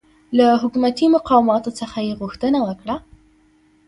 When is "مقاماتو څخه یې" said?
1.15-2.13